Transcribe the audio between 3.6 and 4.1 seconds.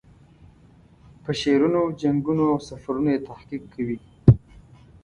کوي.